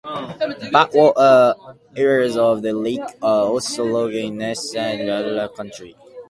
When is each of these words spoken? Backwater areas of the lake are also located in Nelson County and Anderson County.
Backwater 0.71 1.53
areas 1.95 2.35
of 2.35 2.63
the 2.63 2.73
lake 2.73 3.03
are 3.21 3.43
also 3.45 3.85
located 3.85 4.23
in 4.25 4.37
Nelson 4.39 4.73
County 4.73 5.01
and 5.01 5.09
Anderson 5.11 5.55
County. 5.69 5.95